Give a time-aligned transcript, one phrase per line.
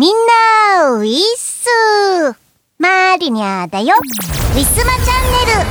[0.00, 0.14] みん
[0.78, 1.68] な、ウィッス
[2.78, 3.96] マリニャだよ。
[4.54, 5.68] ウィスマチャンネル。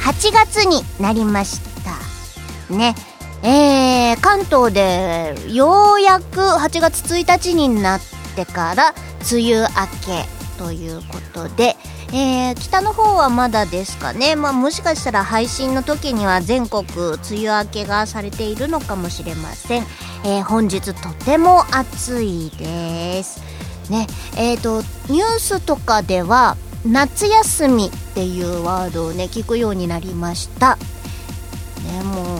[0.00, 2.74] 8月になりました。
[2.74, 2.96] ね。
[3.44, 8.00] えー、関東でようやく8月1日になっ
[8.34, 8.92] てから
[9.32, 9.68] 梅雨明
[10.04, 11.76] けということで、
[12.12, 19.82] えー、北の方はまだですかね、まあ、もしかしたら配信の時には全国梅雨明けがされているのかもしれません、
[20.24, 23.42] えー、本日とても暑いです。
[23.90, 24.06] ね。
[24.36, 30.76] えーとニュースとかでは夏休みっていうワードをね聞くようになりました。
[30.76, 32.38] ねもう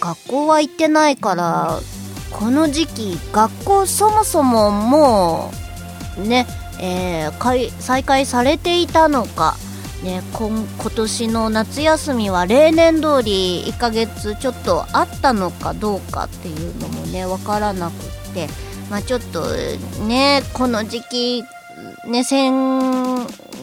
[0.00, 1.80] 学校は行ってないから
[2.30, 5.52] この時期学校そもそもも
[6.18, 6.46] うね、
[6.80, 9.56] えー、再開されていたのか。
[10.02, 17.96] ね、今今年の夏休みは例年通り1ヶ月ちょっとあったのかどうかっていうのもね分からなくっ
[18.32, 18.48] て、
[18.90, 19.44] まあ、ちょっと
[20.06, 21.44] ねこの時期
[22.06, 22.50] ね先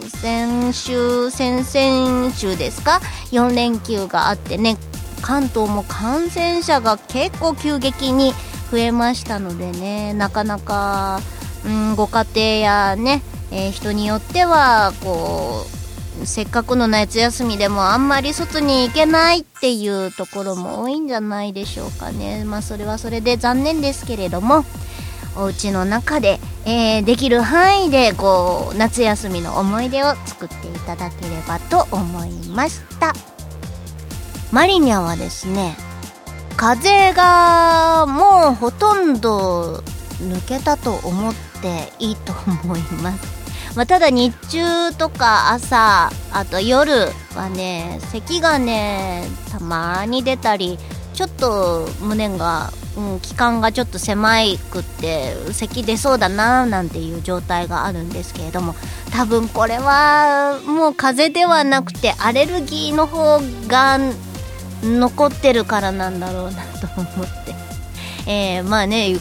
[0.09, 4.77] 先週先々週ですか？4連休があってね
[5.21, 8.33] 関東も感染者が結構急激に
[8.71, 11.19] 増えましたのでねなかなか、
[11.65, 15.65] うん、ご家庭やね、えー、人によってはこ
[16.21, 22.43] うせっかくの夏休みでもあんまり外に行けないっていうところも多いんじゃないでしょうかね。
[22.43, 24.65] まあそれはそれで残念ですけれども
[25.35, 33.13] お家の中で、えー、できる範囲でこう夏休みの思い出を作っていただければと思いました。
[34.51, 35.75] マリニャはですね
[36.55, 39.83] 風がもうほとんど
[40.19, 43.47] 抜けたと思っていいと思います。
[43.75, 50.79] まあ、ただ日中とか朝あと夜はね咳がねたまに出たり
[51.13, 58.73] ちょっと胸がうん、気管がちょっと狭いくって咳出そうだななんていう状態があるんですけれども
[59.11, 63.99] 多分これはもう風邪ではなくてアレルギーの方が
[64.81, 67.53] 残ってるからなんだろうなと思って、
[68.27, 69.15] えー、まあね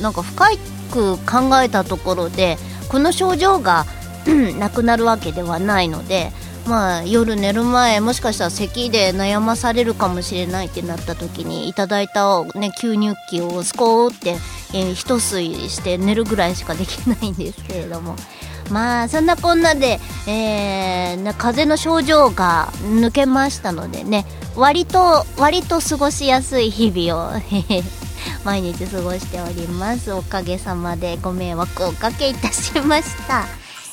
[0.00, 0.52] なんか深
[0.88, 2.56] く考えたところで
[2.88, 3.86] この症状が
[4.58, 6.32] なくなるわけではないので
[6.68, 14.36] まあ、夜寝る前もしかしたら咳で悩まされるかもしれないってなった時にいただいた、ね、吸入器をスコーって、
[14.74, 18.16] えー、一吸いして寝るぐらいしかできないんですけれども。
[18.70, 24.26] まあそんなこんなで、えー、風邪の症状が抜けましたのでね
[24.56, 27.40] 割と割と過ごしやすい日々を
[28.44, 33.44] 毎日過ごしておりますおかげさまでご迷惑をおかけいたしました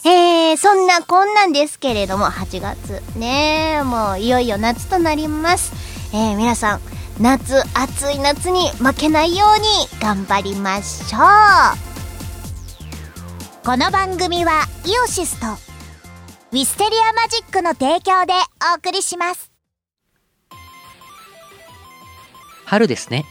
[0.07, 5.73] えー、そんなこんなんですけれども、8月ね、もういよいよ夏となります。
[6.13, 6.79] えー、皆さん、
[7.19, 9.65] 夏、暑い夏に負けないように
[9.99, 11.95] 頑張りましょう。
[13.65, 15.47] この番組はイオシスと
[16.51, 18.33] ウィステリアマジックの提供で
[18.73, 19.51] お送りします。
[22.65, 23.25] 春ですね。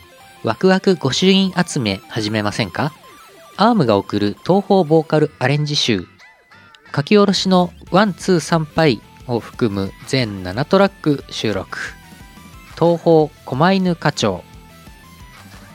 [0.44, 2.92] ワクワク御朱印集め始めませんか？
[3.56, 6.06] アームが送る東方ボーカルアレンジ集
[6.94, 11.78] 書き下ろしのワン、ツー、参拝を含む全7トラック収録。
[12.78, 14.44] 東方狛犬課長。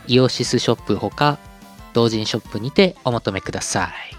[0.05, 1.39] イオシスショップほか、
[1.93, 4.18] 同人ショップにてお求めください。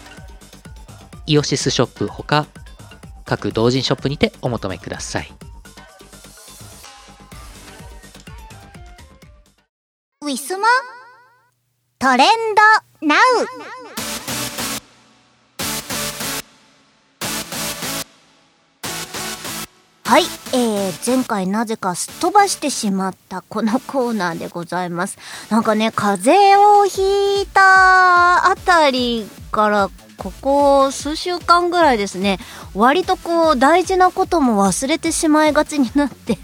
[1.25, 2.47] イオシスショップほか
[3.25, 5.31] 各同人ショップにてお求めください
[10.21, 10.67] ウィスマ
[11.99, 12.27] トレン
[13.01, 13.19] ドナウ
[20.11, 20.23] はい、
[20.53, 25.17] えー、前回なぜかすっ飛ばしてしまったこのコーナーでございます。
[25.49, 29.89] なんかね、風邪をひいたあたりから
[30.21, 32.37] ここ数週間ぐらいですね、
[32.75, 36.37] 割とこう大事なことも忘れてしまいがちになって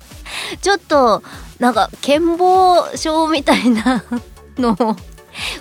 [0.60, 1.22] ちょっと
[1.58, 4.04] なんか健忘症みたいな
[4.58, 4.96] のを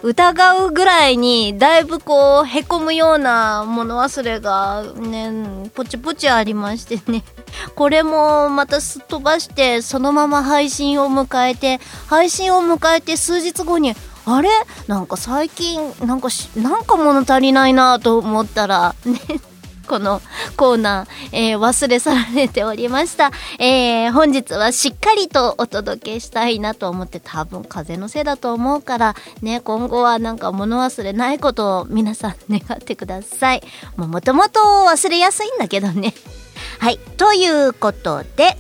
[0.01, 7.23] 疑うぐらいにだいぶこうへこむような物忘れがねポチポチありましてね。
[7.75, 14.49] これもまたすっ飛ばしてそのまま配信を迎えて配信を迎えて数日後にあれ？
[14.87, 19.19] なんか最近なんかなんか物足りないなと思ったら ね
[19.87, 20.21] この
[20.55, 23.31] コーナー、えー、忘れ去られておりました。
[23.59, 33.63] えー、本日はしっかりとお届けしたいなと思って多分風のせいだと思うから、ね、今後はなんか物忘れないことを皆さん願ってください。
[33.97, 36.13] もともと忘れやすいんだけどね。
[36.79, 36.97] はい。
[37.17, 38.57] ということで、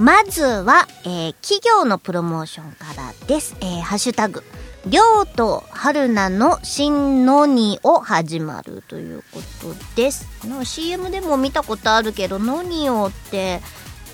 [0.00, 3.54] まずは、えー、企業のプロモーションからです。
[3.60, 4.42] えー、ハッシュタグ、
[4.86, 10.26] りょうと春菜の新のにを始まるということです。
[10.64, 13.60] CM でも見たことあるけど、のにをって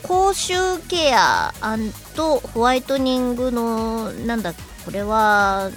[0.03, 1.55] 口臭ケア
[2.17, 4.55] とホワイトニングの、なんだ、
[4.85, 5.71] これは、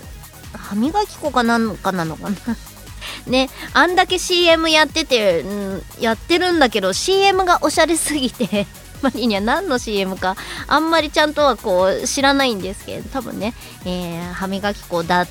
[0.54, 2.36] 歯磨き粉かなんかなのかな？
[3.28, 8.66] ね、あんだけ CM やってて、うん、やってるんだけど、CM がおしゃれすぎて
[9.02, 10.36] マリには何の CM か
[10.68, 13.54] あんまりちゃんとはこう知らないんですけど多分ね、
[13.86, 15.28] えー、歯磨き粉だ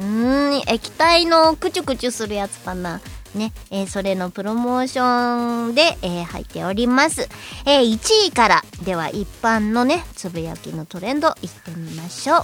[0.00, 3.00] うん液体のクチュクチュするやつかな
[3.34, 7.28] ね、えー、それのプロモーションで、えー、入っております。
[7.66, 12.42] えー、1位からでは一般のね、つぶやきのトレンドいってみましょう。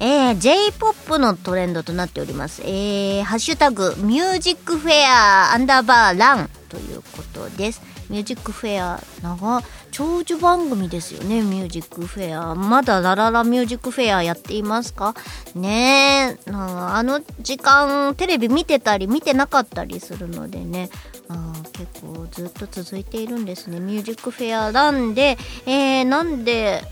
[0.00, 2.62] えー、J-POP のトレンドとなっております。
[2.62, 7.91] えー、ハッシュタグ、ミュージックフェアアンダーバーランということです。
[8.12, 11.40] ミュージックフェア長長寿番組ですよね。
[11.40, 12.54] ミュージックフェア。
[12.54, 15.14] まだラララミュージックフェアやっていますか？
[15.54, 16.50] ねえ。
[16.50, 20.90] あの時間テレビ見てたり見てなかったりするのでね。
[21.30, 23.80] あ結構ずっと続いているんですね。
[23.80, 26.82] ミュージックフェアなんで、えー、なんで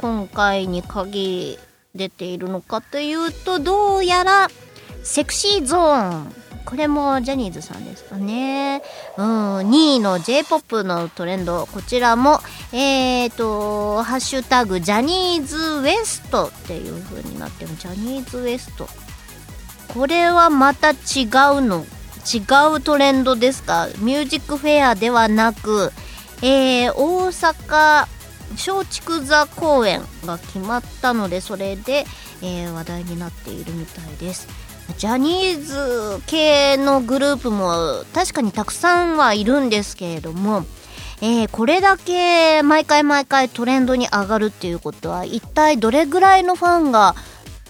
[0.00, 1.58] 今回に限り
[1.94, 4.48] 出ているのかというとどうやら
[5.02, 8.82] セクシーゾーンこれもジャニーズさんですかね。
[9.16, 12.40] うん、2位の J-POP のトレンド、こちらも、
[12.72, 17.70] えーと、ハッシュタグ、ジャニーズ WEST っていう風になってる。
[17.76, 18.86] ジャニーズ WEST。
[19.94, 20.96] これはまた違う
[21.60, 21.84] の。
[22.24, 22.38] 違
[22.76, 23.88] うトレンドですか？
[23.98, 25.92] ミュージックフェアではなく、
[26.40, 28.06] えー、大阪
[28.52, 32.04] 松竹座公演が決まったので、それで、
[32.40, 34.46] えー、話題になっているみたいです。
[34.98, 35.60] ジャニー
[36.18, 40.64] ズ系のグループも確かにたくさんはいるんですけれども、
[41.20, 47.14] えー、これだけ毎回毎回トレンドに上がるっていうことは一体どれぐらいのファンが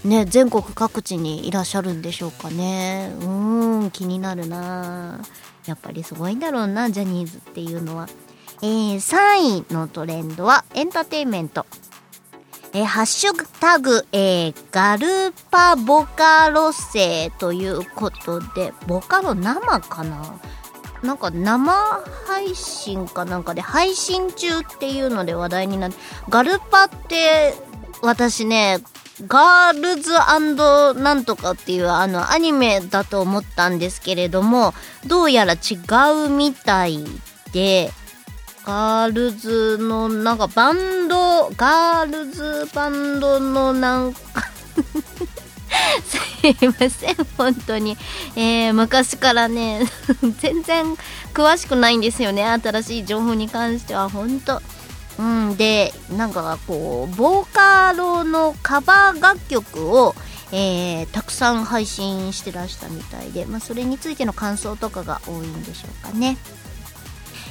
[0.05, 3.13] ね、全国各地にいらっしゃるんでしょうかね。
[3.21, 5.21] うーん、気になるな
[5.65, 8.09] やっぱりすごいんだろうな、ジャニーズっていうのは。
[8.63, 11.67] えー、3位のトレンドはエンターテインメント。
[12.75, 20.39] えー、ハッシュタグ、えー、ガルパボカロセということで、ボカロ生かな？
[21.03, 21.73] なんか生
[22.27, 25.97] 配信かなんかで配信中っていうので話題になって、
[26.29, 27.55] ガルパって
[28.03, 28.79] 私ね、
[29.27, 30.13] ガールズ
[31.01, 34.75] なんとかっていうあのアニメだと思ったんですけれども、
[35.07, 35.59] どうやら違
[36.27, 37.05] うみたい
[37.53, 37.93] で、
[38.65, 44.21] ガールズのなんかバンドガールズバンドのなんか
[46.05, 47.97] すいません本当に、
[48.37, 49.87] えー、昔からね
[50.41, 50.97] 全然
[51.35, 54.63] 詳しくないんですよね新しい情報に関しては本当
[55.19, 60.15] うんでなんかこうボーカロのカバー楽曲を
[60.55, 66.37] えー、たくさん配信してらしたみたいで、まあ、それについての感想とかが多いんでしょうかね。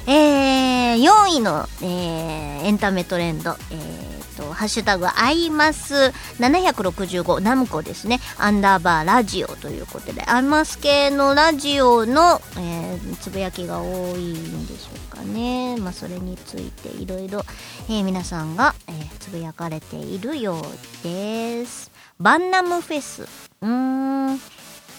[0.08, 5.93] えー、4位の、えー、エンタメトレンド、えーと、ハッシュタグアイマス
[6.39, 15.77] 765ナムコですね、アンダーバーラジオということで、アイマス系のラジオの、えー、つぶやきが多いんでしょうかね。
[15.77, 17.43] まあ、それについていろいろ、
[17.88, 21.91] 皆さんが、えー、つぶやかれているようです。
[22.20, 23.24] バンナムフェス。
[23.62, 24.41] うーん。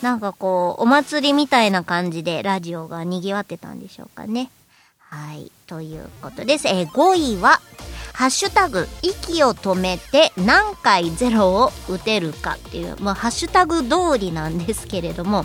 [0.03, 4.51] なんかこう、お祭りみたいな感じでラジオが賑わってたんでしょうかね。
[5.13, 5.53] はい。
[5.67, 6.67] ということです。
[6.67, 7.61] えー、5位は、
[8.15, 15.45] ハッシュタグ息を止めて何回ゼロを打てるかっていう、まあ、ハッシュタグ通りなんですけれども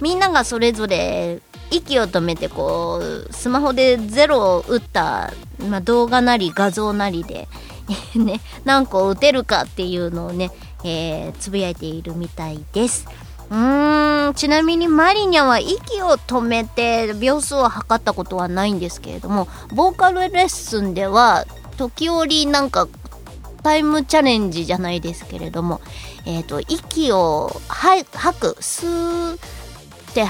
[0.00, 1.40] みんながそれぞれ
[1.70, 5.32] 息を止めてこうスマホでゼロを打った、
[5.68, 7.48] まあ、動画なり画像なりで
[8.14, 10.50] ね、何個打てるかっていうのをね、
[10.84, 13.06] えー、つぶやいているみたいです。
[13.54, 14.14] うーん。
[14.34, 21.44] ちなみにマリニャは息を止めて秒数を測ったことはないんですけれどもボーカルレッスンでは
[21.76, 22.88] 時折なんか
[23.62, 25.80] タイムチャレンジじゃないですけれども、
[26.26, 29.38] えーと、息を吐く吸っ
[30.14, 30.26] て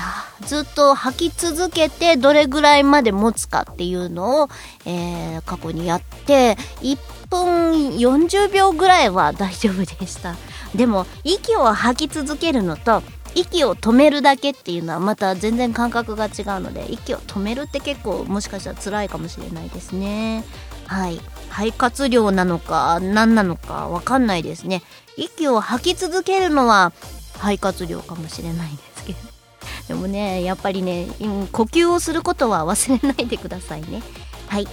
[0.47, 4.49] ずっと吐き続けてどれぐらいまで持つかっていうのを、
[4.87, 6.97] えー、過去にやって1
[7.29, 10.37] 分40秒ぐらいは大丈夫でした。
[10.77, 13.03] でも息を吐き続けるのと
[13.35, 20.45] 息を止めるだけっていうのはまた全然感覚が違うので息を止めるって結構もしかしたら辛いかもしれないですね。
[20.87, 21.21] はい。
[21.51, 24.83] 肺活量なのか何なのかわかんないですね。
[25.17, 26.93] 息を吐き続けるのは
[27.35, 29.19] 肺活量かもしれないですけど。
[29.89, 31.07] でもねやっぱりね、
[31.53, 34.03] 呼吸をすることは 忘れないでくださいね。
[34.49, 34.69] はい。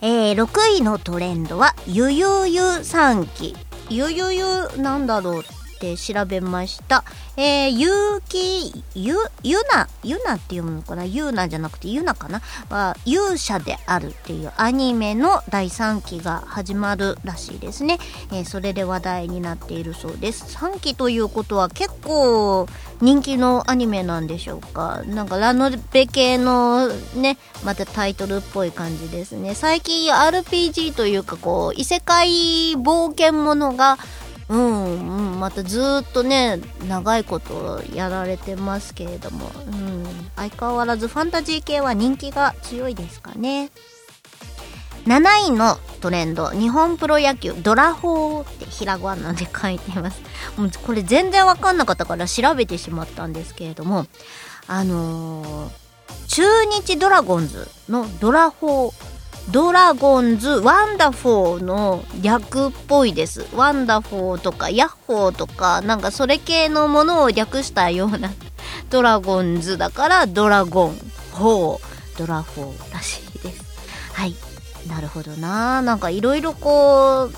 [0.00, 3.56] えー、6位のトレンドはゆゆゆ3期。
[3.90, 5.44] ゆゆゆなんだろう
[5.84, 7.04] て調べました。
[7.36, 11.04] えー、ゆうき、ゆ、ゆな、ゆなって読むのかな？
[11.04, 12.40] ゆうなじゃなくてゆなかな？
[12.70, 17.98] は、勇者であるっていうアニメの第3期が始まるらしいですね。
[18.32, 20.56] えー、それで話題になっているそうです。
[20.56, 22.66] 3期ということは結構
[23.00, 25.02] 人気のアニメなんでしょうか？
[25.06, 29.54] なんかラノベ系のね、またタイトルっぽい感じですね。
[29.54, 33.98] 最近 RPG というかこう、異世界冒険ものが
[34.48, 40.04] うん、うん、またずっとね長いことやられてますけれども、うん、
[40.36, 43.70] 相変わらずファンタジー系は人気が強いですかね。
[45.06, 50.22] 7位のトレンド日本プロ野球ドラホーってひらがなで書いてます。
[50.56, 54.06] もうこれ全然わかんなかったから調べてしまったんですけれども
[54.66, 59.13] あのー、中日ドラゴンズのドラホー
[59.50, 63.46] ドラゴンズワンダフォーの略っぽいです。
[63.54, 68.30] ワンダフォーとかヤッホーとかなんかそれ系のものを略したような
[68.90, 70.96] ドラゴンズだからドラゴン、
[71.32, 73.64] ホー、ドラフォーらしいです。
[74.12, 74.34] はい。
[74.88, 77.30] なるほどななんかいろいろこ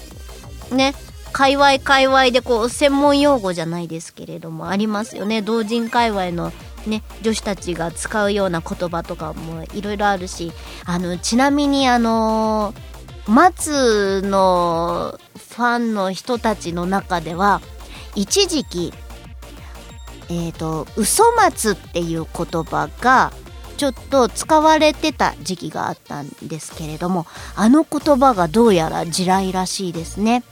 [0.71, 0.95] う、ね、
[1.33, 5.43] 界隈界隈でこう専門用語じゃないですけれどもありますよね。
[5.43, 6.53] 同人界隈の
[6.89, 10.53] ね、女子たちが使うような言葉とかもいろいろあるし、
[10.85, 12.75] あの、ちなみにあの
[13.27, 15.19] 松の
[15.57, 17.61] ファンの人たちの中では、
[18.15, 18.95] 一時期、
[20.29, 23.33] えっ、ー、と、嘘松っていう言葉が、
[23.77, 30.43] ちょっと使われてた時期があったんですけれども、あの言葉がどうやら地雷らしいですね。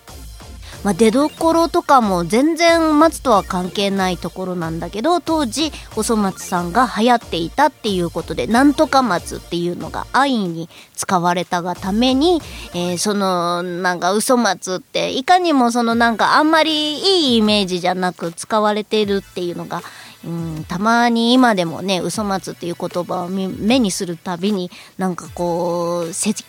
[0.84, 12.40] まあ、出どころとかも全然松とは関係ないところなんだけど当時細松さんが流行っていたっていうことでなんとか松っていうのが安易に使われたがために、
[12.74, 19.80] えー、そのなんか嘘松っていかにもそのなんかあんまりいいイメージじゃなく使われているっていうのが
[20.25, 26.45] うん、たまに今でもね、嘘松っていう言葉を目にするたびに、なんかこう、脊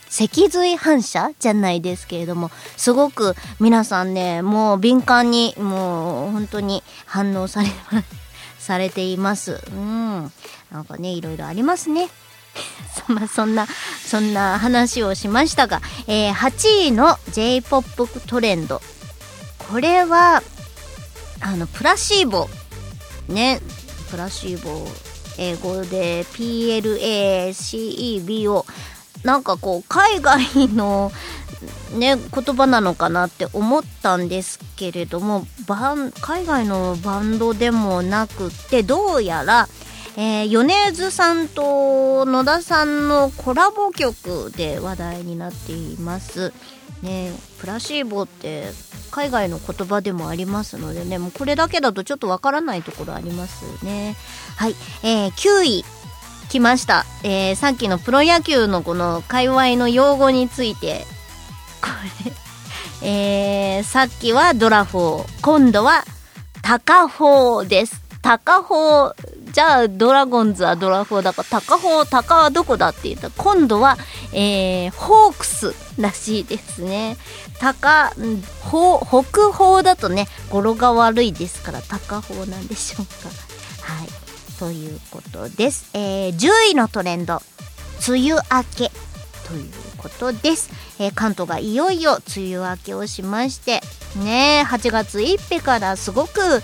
[0.49, 7.69] 髄反射じゃないですけれども、すごく皆さんね、もう敏感に、もう本当に反応され、
[8.57, 9.61] されています。
[9.71, 10.31] うん。
[10.71, 12.09] なんかね、いろいろありますね。
[13.33, 13.67] そんな、
[14.07, 18.81] そんな話をしましたが、えー、8位の J-POP トレンド。
[19.69, 20.41] これは、
[21.41, 22.47] あの、プラシーボ
[23.27, 23.59] ね
[24.09, 24.87] プラシーボ
[25.37, 27.55] 英語で PLACEBO
[29.23, 31.11] なんかこう海外の
[31.97, 39.67] ね言葉なのかなって思ったんですけれどもバン海外のバンドでもなくってどうやら、
[40.15, 46.53] えー、米津さんと野田さんのコラボ曲で話題になっています。
[47.01, 48.65] ねプラシーボって
[49.11, 54.15] 海外の言葉でもありますのでねもうこれだけだとちょっとわからないところありますね。
[54.57, 55.85] はい、えー、9位
[56.49, 61.05] 来ました、えー、さっきのプロ野球のこの界隈の用語について。
[61.81, 61.89] こ
[62.25, 62.45] れ
[63.01, 66.03] えー、さっきはドラフォー今度は
[66.63, 68.04] タカフォーです。
[68.25, 73.27] タカフォーじゃあドラゴンズはドラフォーだからタカフォータカはどこだって言った。
[73.27, 73.97] ら今度は、
[74.33, 77.17] えー、ホークスらしいですね。
[77.59, 83.29] 高北方だとね語呂が悪いですから高方なんでしょうか。
[83.83, 84.07] はい。
[84.57, 87.43] ということです、えー、10位のトレンド。
[88.07, 88.91] 梅雨明け。
[89.47, 93.81] ということです、えー関東がいよいよ梅雨明けをしまして
[94.15, 96.63] ね8月1日からすごく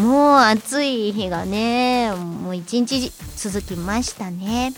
[0.00, 4.72] もう暑い日がねもう一日続きましたね。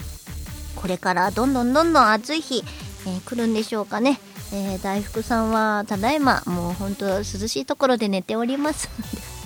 [0.74, 2.64] これからどんどんどんどん暑い日、
[3.06, 4.18] えー来るんでしょうかね、
[4.52, 8.88] えー大福さんはただいまもう本当涼しいところで寝ております。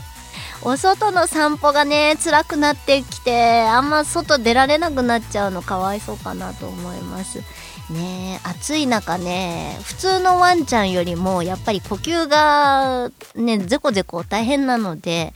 [0.65, 7.43] お外の散歩がね辛くなってきてあんま外出られなくなっちゃうのかわいそうかなと思います。
[7.91, 15.35] ねえ暑い中ね普通のワンちゃんよりもやっぱり呼吸がねゼコゼコ大変なので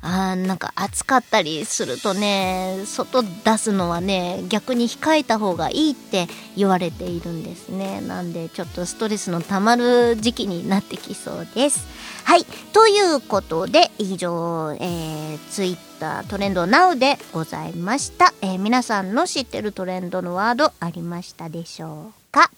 [0.00, 8.00] あなんか暑かったりするとね外出すのはね逆に控えた方がいいって言われているんですね。
[8.00, 11.86] なんでちょっとストレスのたまる時期になってきそうです。
[12.24, 12.44] はい。
[12.72, 22.50] ということで以上、えー、ツイッタートレンド NOW でございました、えー皆さんの知ってるトレンドのワードありましたでしょうか？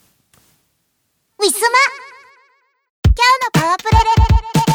[1.38, 1.68] ウィスマ
[3.04, 4.69] 今日のパワープレ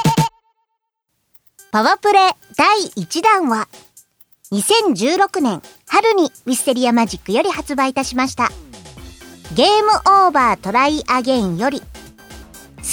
[1.75, 2.20] パワープレ
[2.55, 3.67] 第1弾は
[4.53, 8.50] 2016年春にウィステリアマジックより発売いたしました。
[9.55, 9.91] ゲーム
[10.25, 11.86] オーバートライアゲインより好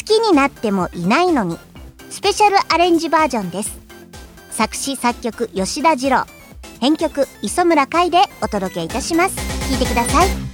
[0.04, 1.58] きになってもいないのに
[2.10, 3.70] スペシャルアレンジバージョンです。
[4.50, 6.24] 作詞作曲吉田二郎。
[6.80, 9.36] 編曲磯村海でお届けいたします。
[9.70, 10.51] 聴いてください。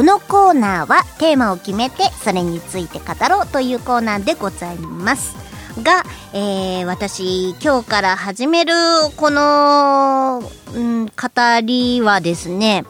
[0.00, 5.36] このコーナーはテーマを決めてそれについて語ろうというコーナーでございます。
[5.82, 8.72] が、えー私今日から始める
[9.18, 10.42] この、
[10.74, 11.12] うん、語
[11.62, 12.86] りはですね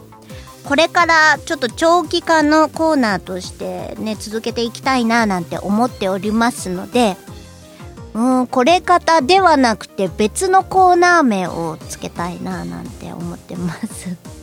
[0.63, 7.17] これからちょっと長期間のコーナーとしてね続けていきたいななんて思っておりますので
[8.15, 14.40] うんこれ方ではなくて別のコーナー名をつけたいななんて思ってます。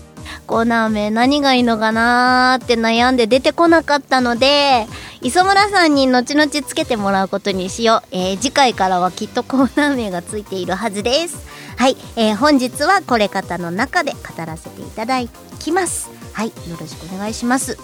[0.48, 4.88] コーナー名何がいいのかなーって悩んで出てこなかったので
[5.22, 11.46] 磯村さんに後々つけてもらうことにしよう、えー次回からはきっとコーナー名がついているはずです。
[11.76, 15.20] はい、えー本日はこれ方の中で語らせていただ
[15.60, 16.10] きます。
[16.34, 16.48] はい。
[16.48, 17.78] よろしくお願いします。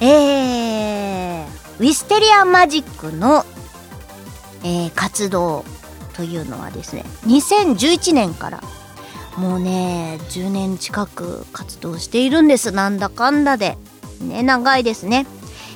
[0.00, 1.46] えー、
[1.78, 3.44] ウィステリアマジックの、
[4.64, 5.64] えー活動
[6.14, 8.60] というのはですね2011年から
[9.36, 12.70] もうね10年近く活動しているんです。
[12.70, 13.76] なんだかんだで。
[14.20, 15.26] ね長いですね。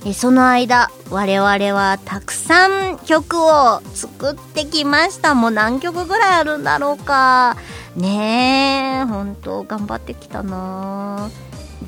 [0.07, 5.35] えその間我々はたくさん曲を作ってきました。
[5.35, 7.57] もう何曲ぐらいあるんだろうか。
[7.97, 11.31] ねえ本当頑張ってきたな。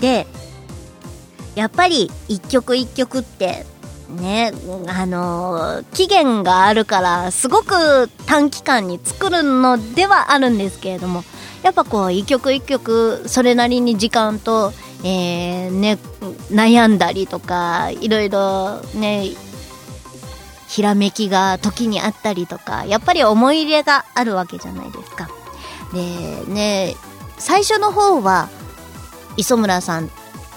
[0.01, 0.27] で
[1.55, 3.65] やっぱり一曲一曲って
[4.09, 4.53] ね
[4.89, 11.23] あの期限があるからすごく短期間に作るのではあるんですけれども
[11.63, 14.73] やっぱこう一曲一曲それなりに時間と、
[15.05, 15.99] えーね、
[16.51, 19.31] 悩んだりとかいろいろね
[20.69, 25.29] ひらめきが時にあったりとかやっぱり思い入れがあるわけじゃないですか。
[25.93, 26.95] でね
[27.39, 28.49] 最初の方は
[29.37, 30.11] 磯村さん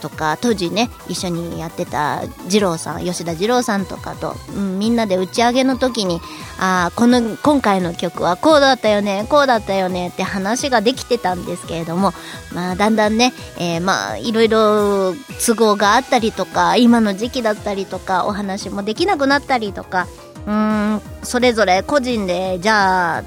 [0.04, 6.20] とか当時ね一緒にやってた二郎さん吉田二郎さんとかと、うん、みんなで打ち上げの時に
[6.60, 12.12] あーこの今回の曲はこうだったよねこうだったよねって話ができてたんですけれども、
[12.54, 15.14] まあ、だんだんね、えーまあいろいろ
[15.46, 20.08] 都合があったりとか今の時期だったりとかお話もできなくなったりとか
[20.46, 23.24] うんそれぞれ個人でじゃあ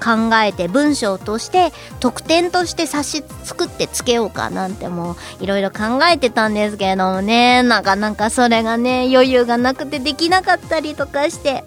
[0.00, 7.62] 考えて文章として特典として冊子作ってつけようかなんてもういろいろ考えてたんですけれどもね。
[7.62, 11.64] なかなかそれがね余裕がなくてできなかったりとかして。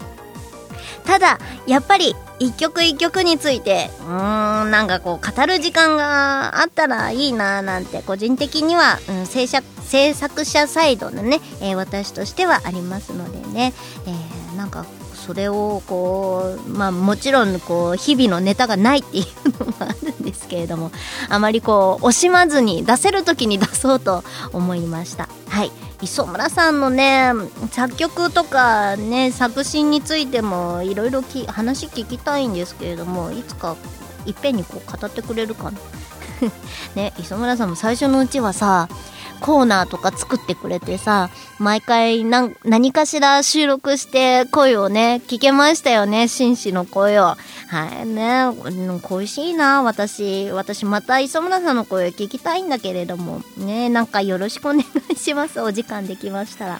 [1.05, 13.73] ただやっぱり一曲一曲についてうーんなんかこう語る時間があったらいいななんて個人的には、うん、制作制作者サイドのね、えー、私としてはありますのでね、
[14.07, 14.85] えー、なんか
[15.25, 19.25] それをこうまあもちろんこう日々のネタがないっていう
[19.59, 20.91] のもあるんですけれども
[21.29, 25.29] あまりこう惜しまずに出せる時に出そうと思いました。
[25.47, 25.71] はい。
[26.01, 27.31] 磯村さんのね
[27.71, 33.77] 作曲とかね作詞についてもいろいろ話聞きたいんですけれどもいつか
[34.25, 35.79] いっぺんにこう語ってくれるかな。
[36.95, 38.89] ね磯村さんも最初のうちはさ
[39.43, 41.29] コーナーとか作ってくれてさ、
[41.59, 47.23] 毎回何かしら収録して声をね、聞けましたよね、紳士の声を。
[47.23, 47.37] は
[48.03, 48.45] いね、
[49.01, 50.49] 恋しいな、私。
[50.51, 55.59] 私また磯村さんの声を聞きたいんだけれども、ね、なんかよろしくお願いします。
[55.59, 56.79] お時間できましたら。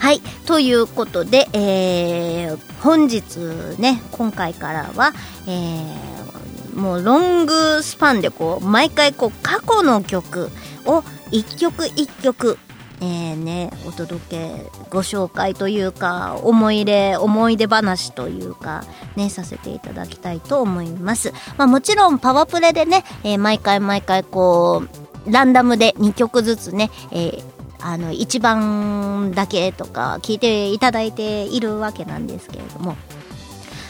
[0.00, 0.20] はい。
[0.44, 3.36] ということで、えー、本日
[3.80, 5.12] ね、今回からは、
[5.46, 10.50] えー、もうロングスパンでこう、毎回こう、過去の曲
[10.84, 12.58] を一曲一曲
[13.00, 24.82] えーね、お届けご紹介というか思い出思い出話というかねさせていただきたいと思います、まあ、もちろんパワプレでね、えー、毎回毎回こ
[25.26, 27.42] うランダムで2曲ずつね、えー、
[27.80, 32.96] あの1番だけとか聞いていただいているわけなんですけれども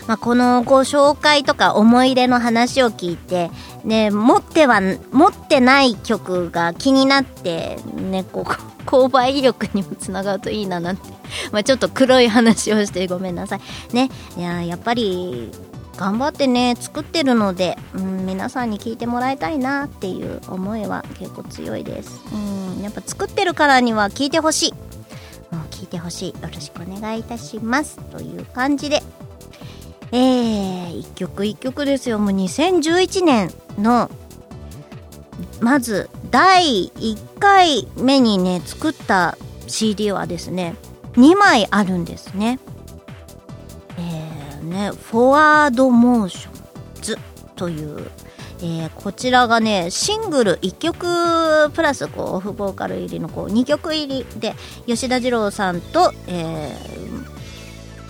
[0.09, 3.51] まあ、このご紹介とか思い出の話を聞いて、
[3.85, 4.81] ね、持っては、
[5.13, 8.45] 持ってない曲が気になって、ね、こう、
[8.89, 11.11] 購買意欲にもつながるといいななんて、
[11.53, 13.61] まあ、ちょっと黒い話をしてごめんなさい。
[13.93, 15.53] ね、いや、やっぱり、
[15.99, 24.73] 頑張ってね作ってるので、うん、皆さんに聞いてもらいたいなっていう思いは結構強いです、うん、やっぱ作ってるからには聞いてほしい。
[25.53, 26.29] もう聞いてほしい。
[26.29, 27.99] よろしくお願いいたします。
[28.13, 29.03] という感じで。
[30.13, 32.19] えー、一曲一曲ですよ。
[32.19, 34.11] もう2011年の
[35.61, 40.75] まず第1回目にね作った CD はですね
[41.15, 42.59] 2枚あるんですね。
[43.99, 47.19] えーね、フォワードモーションズ
[47.57, 48.11] という、
[48.61, 54.55] えー、こちらがねシングル1曲プラスこうオフボーカル入りのこう2曲入りで
[54.87, 57.38] 吉田二郎さんと、えー、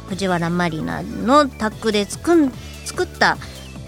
[0.09, 2.53] 藤原まりなのタッグで作ん
[2.85, 3.37] 作った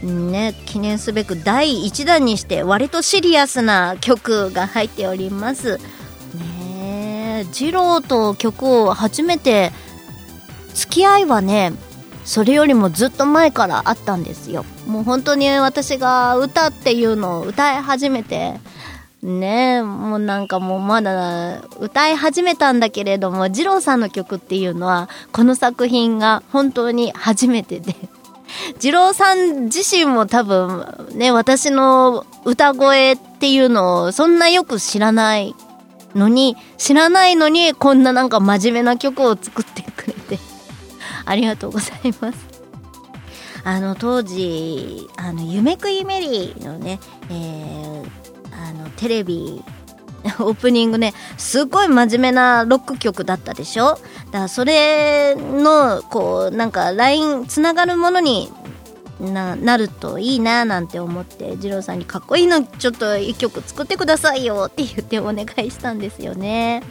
[0.03, 5.79] ね、記念すべく第1弾にして割とシリアスな曲が入っております。
[6.35, 9.73] ね二郎と曲を初めて
[10.75, 11.73] 付き合いはね
[12.25, 14.65] それよりもずっと前からあったんですよ。
[14.87, 18.55] もう本当に私が歌っていうのを歌い始めて
[19.23, 27.95] ねえもうなんかもうまだ歌い始めたんだけれども二郎さんの曲っていうのはこの作品が本当に初めてで。
[28.81, 35.55] 二郎さん自身も多分ね私の歌声っていうのをそんなよく知らない
[36.17, 40.39] のに知らないのにこんななんか真面目な曲を作ってくれて。
[41.27, 42.39] ありがとうございます。
[43.63, 48.20] あの当時あの夢食いメリーのね、えー
[48.71, 49.63] あのテレビ
[50.39, 53.91] オープニングねすごい真面目なロック曲だったでしょ？
[53.91, 54.01] だか
[54.33, 58.53] らそれのこうなんか LINE つながるものに
[59.19, 66.83] ななるといいななんて思って二郎さんにかっこいいのちょっと一曲作ってくださいよって言ってお願いしたんですよね。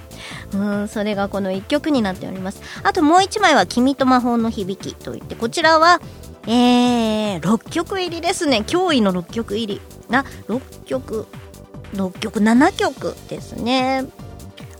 [0.54, 2.62] うんそれがこの一曲になっております。
[2.84, 6.02] あともう一枚は「君と魔法の響き」といってこちらは
[6.48, 8.64] えー、6曲入りですね。
[8.66, 11.28] 驚異の6曲入りな6曲。
[11.94, 14.06] 6曲7曲ですね。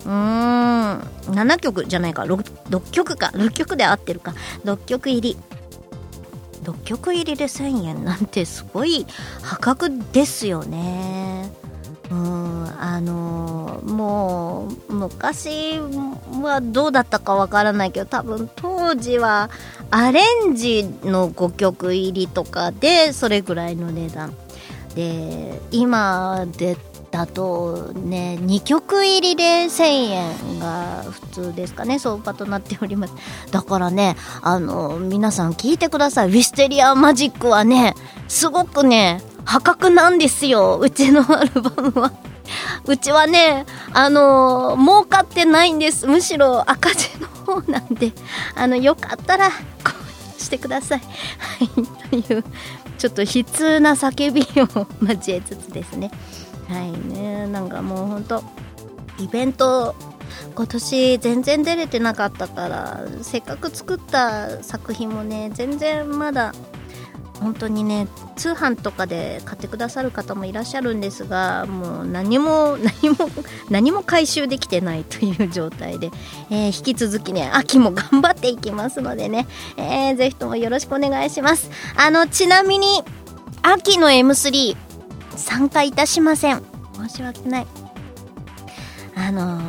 [0.06, 1.00] うーん。
[1.26, 2.24] 7曲じゃないか。
[2.24, 3.32] 6, 6曲か。
[3.34, 4.34] 6曲で合ってるか。
[4.66, 5.38] 6曲入り。
[6.64, 8.06] 6曲入りで1000円。
[8.06, 9.06] なんてすごい
[9.42, 11.52] 破格ですよね。
[12.12, 12.82] うん。
[12.82, 15.80] あのー、もう昔
[16.42, 19.50] はどうだったかわからないけど多分当時は
[19.92, 24.34] アレンジの5曲入りとかでそれぐらいの値段。
[24.96, 26.78] で今で
[27.12, 33.14] だとね2曲入りで1000円が普通ですかね相場となっております。
[33.52, 36.28] だからねあの皆さん聞いてください。
[36.28, 37.96] ウィステリアマジックはね
[38.28, 40.78] すごくね破格なんですよ。
[40.78, 42.12] うちのアルバムは。
[42.86, 46.06] うちはねあの儲かってないんです。
[46.08, 48.12] むしろ赤字の方なんで
[48.56, 49.50] あのよかったら
[49.84, 51.00] 購入してください。
[51.00, 51.06] は
[52.16, 52.44] いという
[53.00, 56.12] ちょっと悲痛な叫びを交えつつですね。
[56.68, 57.48] はいね。
[57.48, 58.44] なんかもうほんと
[59.18, 59.96] イベント
[60.54, 66.54] 今年全然出れてなかったからせっかく作った作品もね全然まだ
[67.40, 73.30] 本当にね通販とかで買ってくださる方もいらっしゃるんですがもう何も 何も
[73.70, 76.12] 何も回収できてない という状態で、
[76.50, 79.48] えー、引き続きね秋も頑張っていきますのでね、
[79.78, 81.70] えー、ぜひともよろしくお願いします。
[81.96, 83.04] あのちなみに
[83.62, 84.76] 秋の M3
[85.36, 86.64] 参加いたしません。
[86.96, 87.68] 申し訳ない。
[89.16, 89.62] あのー、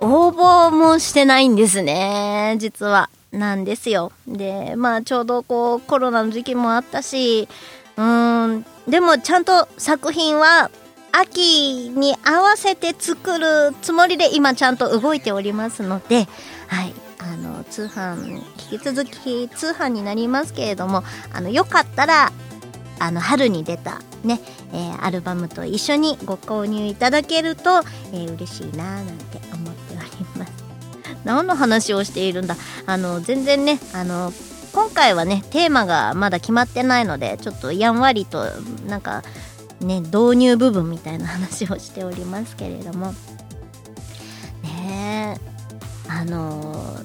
[0.00, 3.10] 応募もしてないんですね実は。
[3.32, 4.12] なんですよ。
[4.26, 7.48] でまあちょうどこうコロナの時期もあったし
[7.96, 10.70] うんでもちゃんと作品は
[11.12, 16.26] 秋に合わせて作るつもりで今ちゃんと動いておりますので
[16.68, 18.36] はいあの通販
[18.70, 22.32] 引き続き通販になりますけれどもあのよかったら
[23.00, 24.40] あの春に出たね、
[24.72, 27.80] えー、アルバムと一緒にご購入いただけると、
[28.12, 29.57] えー、嬉しいななんて思っております。
[31.24, 32.56] 何の話をしているんだ。
[32.86, 34.32] あの全然ねあの
[34.72, 38.44] 今回はねテーマがまだ決まってないのでちょっとやんわりと
[38.86, 39.22] なんか
[39.80, 43.14] ね導入部分みたいな話をしておりますけれども。
[44.62, 45.38] ね
[46.08, 46.96] あの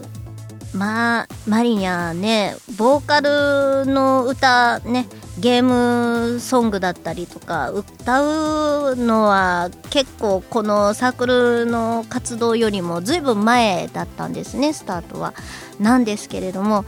[0.73, 5.07] まあマリニャねボーカルの歌ね
[5.39, 15.33] ゲームソングだったりとか歌うのは結構このサークルの活動よりもずいぶん前だったんですねスタートは。
[15.79, 16.85] なんですけれども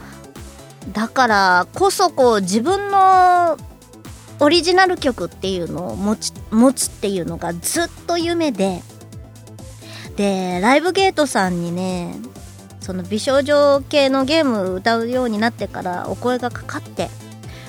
[0.92, 3.56] だからこそこう自分の
[4.38, 8.82] オリジナル曲っていうのを持ち持つっていうのがずっと夢で
[10.16, 12.14] でライブゲートさんにね
[12.86, 17.10] その美少女系のゲーム歌うようになってからお声がかかって。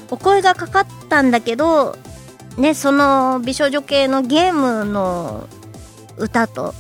[0.10, 1.98] お声がかかったんだけど
[2.58, 5.48] ねその美少女系のゲームの
[6.18, 6.74] 歌と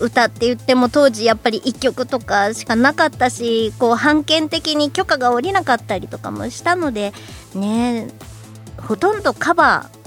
[0.00, 7.12] 歌って言っても当時やっぱり1曲とかしかなかったしこう判権的に許可が下りなかったりとかもしたので
[7.54, 8.08] ね
[8.76, 9.97] ほとんどカバー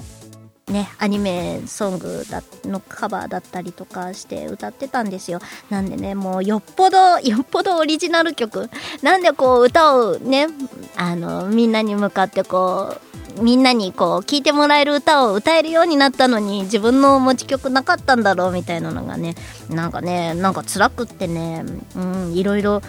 [0.68, 5.40] ね、アニメソングだのカバーだったりとかして歌ってたんですよ。
[5.70, 8.70] なんでね、もうよっぽど、 よっぽどオリジナル曲。
[9.02, 10.48] なんでこう歌をね、
[10.96, 19.36] あの、みんなに向かってこう、みんなにこう聴いてもらえる歌を歌えるようになったのに自分の持ち曲なかったんだろうみたいなのがね
[19.70, 21.64] なんかねなんか辛くってね
[21.96, 22.82] うんいろいろ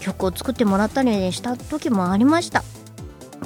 [0.00, 2.64] 曲を作ってもらったりした時もありました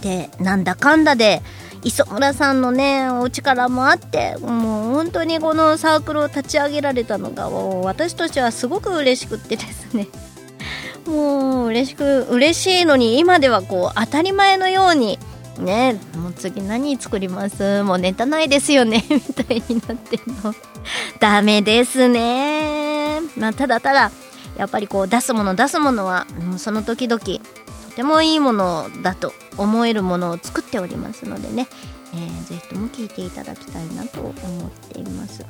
[0.00, 1.42] でなんだかんだで
[1.84, 10.08] 磯村さんのねお力もあってもう本当にこのサークルを立ち上げられたのが私としてはすごく嬉しくってですね。
[11.06, 15.18] もう嬉しく嬉しいのに今ではこう当たり前のように
[15.58, 17.82] ねもう次何作ります？
[17.82, 20.54] もうネタないですよね みたいになってんの
[21.20, 23.20] ダメですね。
[23.36, 24.10] まあただただ
[24.56, 27.20] やっぱりこう出すもの出すものはもうその時々
[27.94, 31.68] てもいいものだと思えるものを作っておりますのでね、
[32.14, 35.44] えー、ぜひとも聞いていただきたいなと思っています。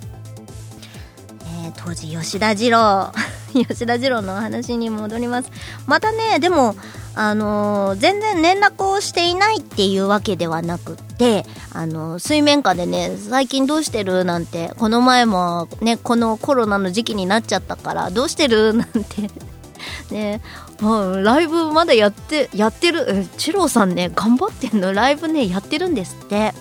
[1.65, 3.13] えー、当時吉田二郎。
[3.69, 5.51] 吉田二郎のお話に戻ります。
[5.87, 6.75] またねでも
[7.17, 19.31] あのー、全然連絡をしていないっていうわけではなくってあのー、水面下でね最近どうしてるなんてこの前もねこのコロナの時期になっちゃったからどうしてるなんて
[20.11, 20.41] ね
[20.83, 26.53] うん、ライブまだやってやってるチローさんね頑張ってんのライブねやってるんですって。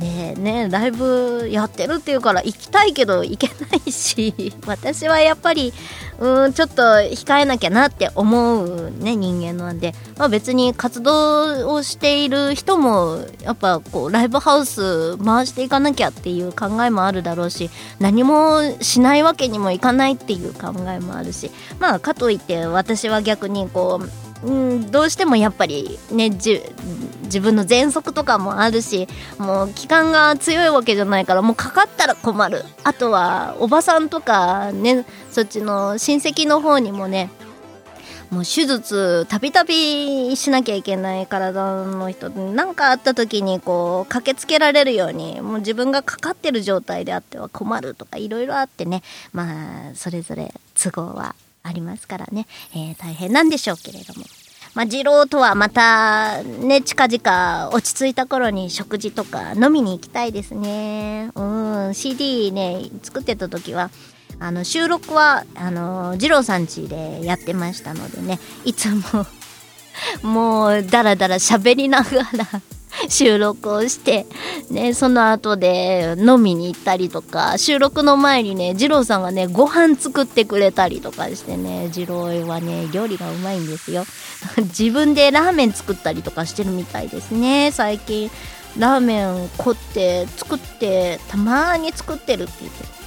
[0.00, 5.72] ねねライブやってるっていうから行きたいけど行けないし 私はやっぱり
[6.18, 29.06] うんちょっと控えなきゃなって思うね人間なんで、まあ、別に活動をしている人もやっぱこうライブハウス回していかなきゃっていう考えもあるだろうし何もしないわけにもいかないっていう考えもあるしまあかといって私は逆にこううん、どうしてもやっぱりね自分の喘息とかもあるし
[29.38, 32.64] もう気管が強いわけじゃないからもうかかったら困る。
[32.82, 37.30] あとはおばさんとかねそっちの親戚の方にもね
[38.30, 49.02] もう手術たびたびしなきゃいけない体の人何かあった時にこう駆けつけられるようにもう自分がかかってる状態であっては困るとかいろいろあってね。
[49.32, 54.24] まあそれぞれ都合はありますからね、えー、大変なんでしょうけれども。
[54.72, 61.30] まあ、次郎とはまたね、近々落ち着いた頃に食事とか飲みに行きたいですね。
[61.34, 61.42] う
[61.90, 63.90] ん、CD ね、作ってた時は、
[64.38, 69.26] あの、収録は、あの、二郎さん家でやってましたのでね、いつも
[70.22, 72.46] もう、だらだら喋りながら
[73.08, 74.26] 収録をして
[74.70, 84.04] ねその後で飲みに行ったりとか収録の前にね二郎さんがねご飯作ってくれたりとかしてね二郎はね料理がうまいんですよ。
[84.56, 87.70] 自分でラーメン作ったりとかしてるみたいですね。
[87.72, 88.30] 最近
[88.78, 93.00] ラーメン凝って作ってたまーに作ってるって言って。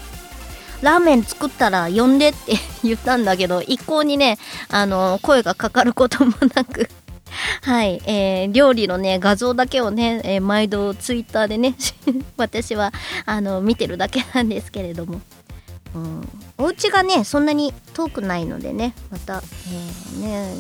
[0.82, 4.38] ラーメン作ったら呼んでって 言ったんだけど一向にね
[4.70, 6.90] あの声がかかることもなく
[7.62, 11.76] はい、えー、料理のね画像だけをね、えー、毎度ツイッターでね
[12.38, 12.92] 私は
[13.26, 15.22] あの見てるだけなんですけれども、
[15.96, 20.56] うん、お家がねそんなに遠くないのでねまた、えー、ね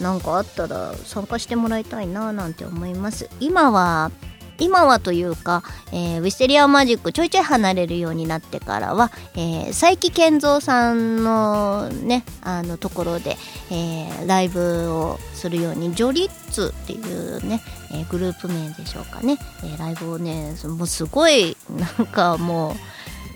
[0.00, 3.28] なんかあったら参加してもらいたいななんて思います。
[3.40, 4.12] 今は
[4.58, 13.36] 今はというか、えー、ウィステリアマジックちょいちょい離れるようになってからは、えー、佐伯健三さんのねあのところで、
[13.70, 22.74] えー、ライブをするようにジョリッツっていうね、えー、グループ名でしょうかね、えー、ライブをねもうすごいなんかも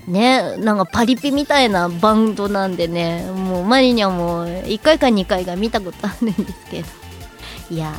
[0.09, 7.02] うねなんかパリピみたいなバンドなんでねもうマリニャも1回か2回が見たことあるんですけど。
[7.73, 7.91] いや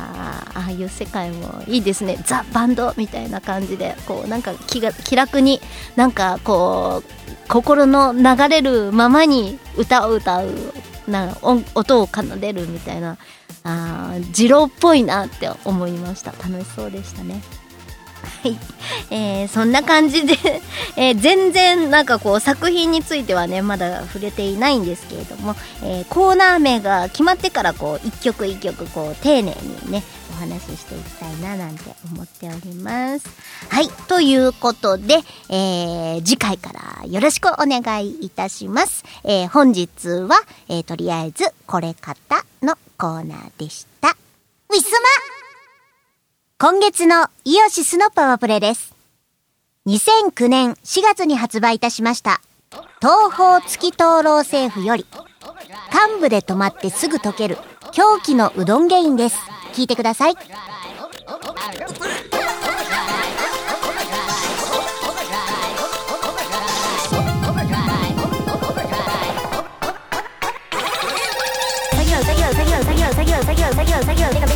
[0.54, 5.60] ああいう世界もいいですねザ・バンドみたいな感じでこうなんか気が気楽に
[5.96, 10.48] なんかこう心の流れるままに歌を歌う
[11.08, 13.18] な音を奏でるみたいな
[13.64, 17.42] あ二郎っぽいなって思いました楽しそうでしたね。
[18.44, 18.58] はい、
[19.10, 20.34] えー、そんな感じで
[20.96, 30.02] えー、全然なんかこう作品についてはねまだ触れていないんですけれども、えー、コーナー名が決まってからこう一曲一曲こう丁寧にね
[30.32, 33.26] お話ししていきたいななんて思っております。
[33.70, 39.04] はいということで、え、次回からよろしくお願いいたします。
[39.24, 40.36] え、本日は、
[40.68, 44.10] え、とりあえずこれ方のコーナーでした。
[44.68, 45.33] ウィスマ
[46.56, 48.94] 今月のイオシスのパワープレです。
[49.88, 52.40] 2009年4月に発売いたしました、
[53.00, 55.04] 東方月灯籠政府より、
[55.92, 57.58] 幹部で止まってすぐ溶ける
[57.92, 59.36] 狂気のうどんゲインです。
[59.72, 60.36] 聞いてください。
[74.46, 74.53] 休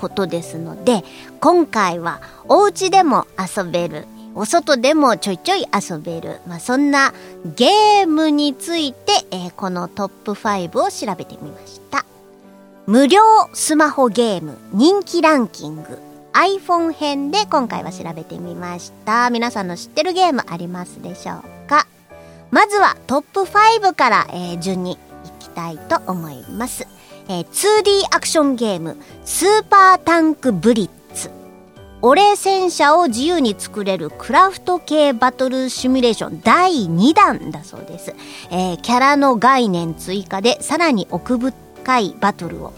[0.00, 1.04] ことですので
[1.40, 7.12] 今回はお家でも遊べるお外でもちょいちょい遊べる、まあ、そんな
[7.56, 12.06] ゲームについて、えー、このトップ5を調べてみました。
[12.86, 13.20] 無料
[13.52, 15.98] スマホゲーム人気ランキング
[16.32, 19.30] iPhone 編で今回は調べてみました。
[19.30, 21.86] 皆さんの知ってるゲームありますでしょうか？
[22.50, 24.96] まずはトップ5から、えー、順にい
[25.40, 26.86] きたいと思います。
[27.30, 31.30] えー、2D アクションゲーム、スーパータンクブリッツ。
[32.02, 38.16] オレ戦車を自由に作れるクラフト系バトルシミュレーション第2弾だそうです。
[38.50, 42.72] えー、キャラの概念追加でさらに奥深いバトルを。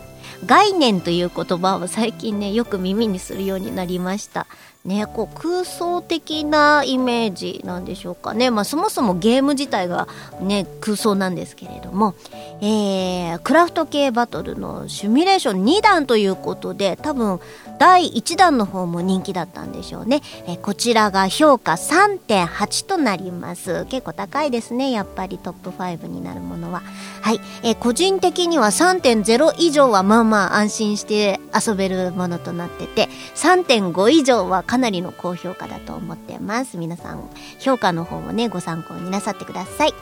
[0.44, 4.46] 概念という言葉を最近ね、よく耳にするようになりました。
[4.84, 8.50] ね、こう空想的なイメージなんでしょうかね。
[8.50, 10.08] まあそもそもゲーム自体が
[10.40, 12.14] ね、空想なんですけれども、
[12.60, 17.38] えー、クラフト系バトルのシミュレーション2段ということで、多分
[17.82, 20.20] 第1弾の方も人気だったんでしょうね。
[20.46, 23.86] え、こちらが評価3.8となります。
[23.86, 26.84] 結構高いですね、やっぱりトップ5になるものは。
[27.22, 36.76] はい、え、個人的には3.0以上はまあまあ安心して遊べるものとなってて、3.5以上はかなりの高評価だと思ってます。
[36.76, 37.28] 皆さん、
[37.58, 39.94] 評価の方もね、ご参考になさってください。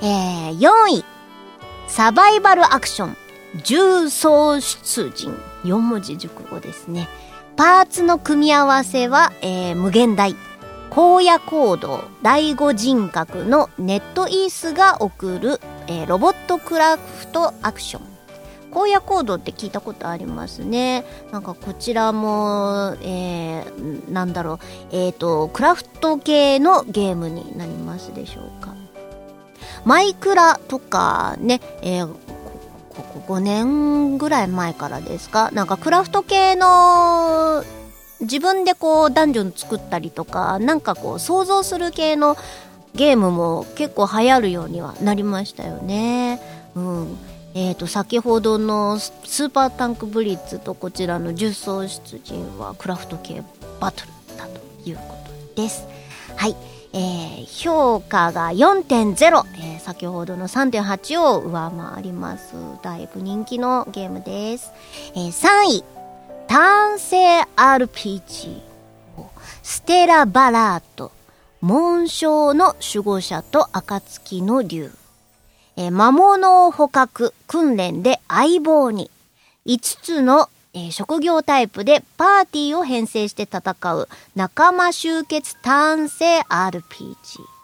[0.00, 1.04] えー、4位。
[1.88, 3.21] サバイバルアクション。
[3.64, 5.34] 重装出陣。
[5.64, 7.08] 4文字熟語ですね。
[7.56, 10.34] パーツの組み合わせは、えー、無限大。
[10.90, 18.12] 荒野行動第五人格のネットイースが送る、えー、ロボットクラフトアクション
[18.74, 21.04] 荒野行動って聞いたことありますね。
[21.30, 24.58] なんかこちらも、えー、なんだろう、
[24.92, 28.74] えっ、ー、と、クラフト系のゲームになりますでしょうか。
[29.84, 32.14] マイクラとかね、えー、
[32.94, 35.50] ここ5年ぐらい前からですか？
[35.52, 37.64] なんかクラフト系の
[38.20, 42.36] 自分でこうダンジョン作ったりとかなんかこう想像する系の
[42.94, 46.40] ゲームも結構流行るようにはなりましたよね。
[46.74, 47.18] うん。
[47.54, 53.42] えー、と先ほどのスーパータンクブリッツとこちらの重装出陣はクラフト系
[53.78, 55.02] バトルだというこ
[55.54, 55.86] とです。
[56.36, 56.56] はい。
[56.94, 62.54] えー、評価が4.0、えー、先ほどの3.8を上回ります。
[62.82, 64.70] だいぶ人気のゲームです。
[65.14, 65.84] えー、3位、
[66.48, 68.60] 単性 RPG、
[69.62, 71.12] ステラバラート、
[71.62, 74.92] 紋章の守護者と暁の竜。
[75.76, 79.10] えー、魔物を捕獲、訓練で相棒に、
[79.64, 87.14] 5つの、えー、職業タイプでパーティーを編成して戦う仲間集結単性 RPG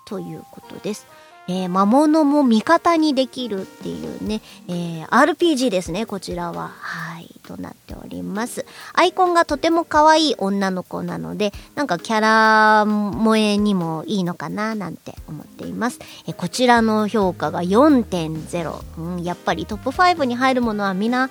[0.06, 1.06] ということです。
[1.48, 6.68] えー、魔物も味方にできるっていうね、えー、RPG ですね、こちらは。
[6.68, 8.66] はい、となっております。
[8.92, 15.98] アイコンがとても可愛い女の子なので、なんかキャラ萌えにもいいのかな、なんて思っています。
[16.26, 19.22] えー、こちらの評価が4.0、うん。
[19.22, 21.30] やっぱりトップ5に入るものはみんな、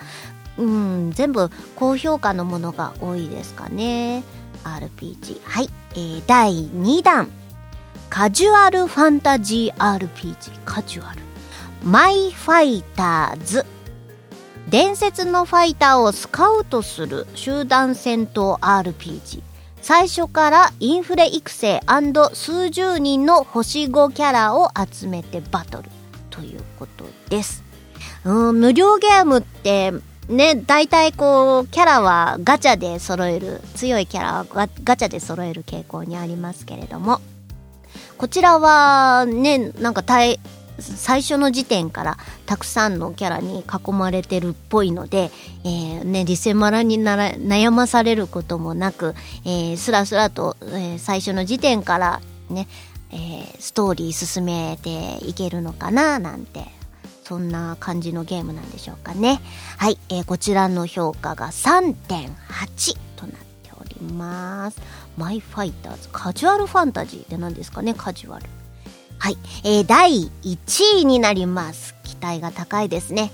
[0.57, 4.23] うん、全部高評価のものが多いですかね。
[4.63, 5.41] RPG。
[5.43, 7.29] はい、えー、第2弾。
[8.09, 11.21] カジュアルファンタジー RPG カジュアル
[11.83, 13.65] マイファイターズ
[14.69, 19.41] 伝説のファイターをスカウトする集団戦闘 RPG
[19.81, 21.81] 最初からインフレ育成
[22.33, 25.89] 数十人の星5キャラを集めてバトル
[26.29, 27.63] ということです。
[28.25, 29.93] うん、無料ゲームって
[30.29, 37.21] ね、大体こう、キャラはガチャで揃える、強いキャラはガチャで揃える傾向にありますけれども、
[38.17, 40.03] こちらはね、なんか
[40.79, 45.31] 最初の時点からたくさんのキャラに囲まれてるっぽいので、
[45.63, 49.15] えー、ね、リセマラになら悩まされることもなく、
[49.45, 52.67] えー、スラスラと、えー、最初の時点からね、
[53.11, 56.76] えー、ストーリー進めていけるのかななんて。
[57.27, 59.41] そんな感じのゲームなんでしょうかね。
[59.77, 64.79] はい、えー、こちらの評価が3.8となっております。
[65.17, 68.45] マイファイターズカジュアルファンタジーって何ですかねカジュアル
[69.19, 71.95] はい、えー、第1位になります。
[72.05, 73.31] 期待が高いですね。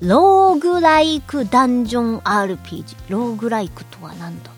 [0.00, 4.50] ローグライクダンジョン RPG ローグライクとは何だ、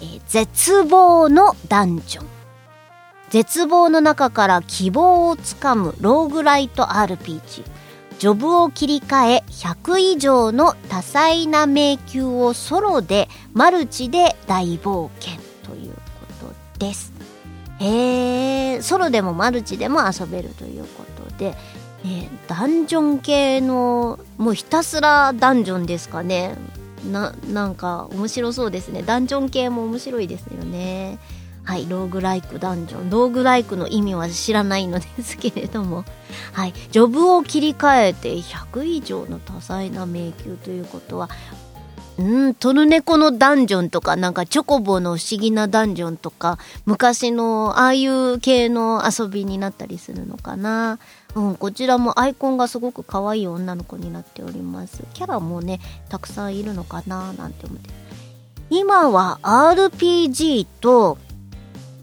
[0.00, 2.26] えー、絶望のダンジョン。
[3.30, 7.73] 絶望の中から希望をつかむローグライト RPG
[8.18, 16.00] ジョブを切り替え100以上の多彩な迷宮をソロでマルチで大冒険というこ
[16.78, 17.12] とです。
[17.80, 21.54] へえ、ソロでもマルチでも遊べるということで、
[22.04, 26.56] えー、ダンジョン系の、もうひたすらダンジョンですかね。
[27.10, 29.02] な、なんか面白そうですね。
[29.02, 31.18] ダンジョン系も面白いですよね。
[31.64, 33.10] はい、ローグライクダンジョン。
[33.10, 36.04] ローグライクの意味は知らないのですけれども、
[36.52, 41.30] はい、ジョブを切り替えて100以上の多彩な迷宮ということは、
[42.18, 50.98] うん、トルネコのダンジョンとか、なんかチョコボの不思議なダンジョンとか、昔のああいう系の遊びになったりするのかな。
[51.34, 55.02] うん、こちらもアイコンがすごく可愛い女の子になっております。
[55.14, 57.90] キャラもね、たくさんいるのかななんて思って。
[58.70, 61.18] 今は RPG と、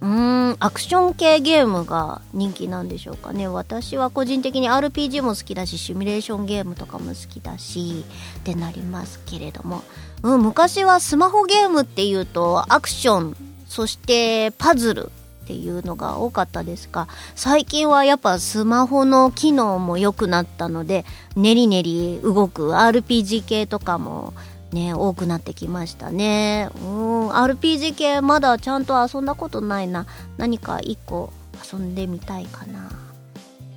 [0.02, 3.47] うん、アクション系ゲームが人気なんでしょうかね。
[3.47, 8.04] 私は個人的に RPG も好きだし、シミュレーションゲームとかも好きだし、
[8.39, 9.84] ってなりますけれども。
[10.24, 13.38] うん、昔はスマホゲームっていうと、アクション、
[13.68, 21.04] そしてパズルっていうのが多かったですが最近はやっぱスマホの機能も良くなったので
[21.36, 24.34] ねりねり動く RPG 系とかも
[24.72, 26.69] ね多くなってきましたね。
[26.84, 30.05] うん RPG 系まだちゃんと遊んだことないな。
[30.38, 31.32] 何か一個
[31.72, 32.89] 遊んでみたいかな。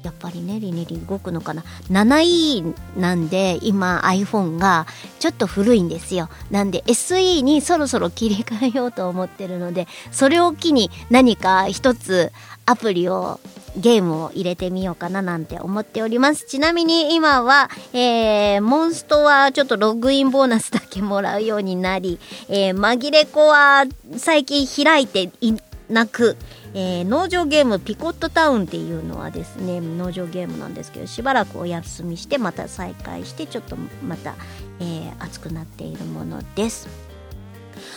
[0.03, 1.64] やっぱりねりねり動くのかな。
[1.90, 4.86] 7E なんで今 iPhone が
[5.18, 6.28] ちょっと古いんですよ。
[6.51, 12.32] なんで SE にそろそろ切り替えようと思ってるのでそれを機に何か一つ
[12.66, 13.40] アプリを
[13.77, 16.47] ゲームを入れてみようかななんて思っております。
[16.47, 22.18] ちなみに今は、えー、モンストはちょっとログインボーナスだけもらうようになり、
[22.49, 23.85] えー、紛れ子は
[24.16, 25.55] 最近開いてい
[25.89, 26.37] なく
[26.77, 34.35] えー、農場ゲームピコットタウンっていうのはですね農場ゲームなんですけどしばらくお休みしてまた再開してちょっとまた、
[34.81, 36.89] えー、熱くなっているものです。